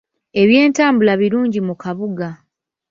[0.41, 2.27] Ebyentambula birungi mu kabuga.